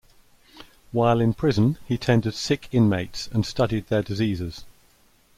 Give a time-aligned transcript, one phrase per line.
[0.91, 4.65] While in prison, he tended sick inmates, and studied their diseases.